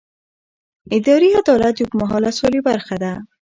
اداري 0.95 1.29
عدالت 1.39 1.73
د 1.75 1.79
اوږدمهاله 1.83 2.31
سولې 2.39 2.59
برخه 2.69 2.95
ده 3.03 3.11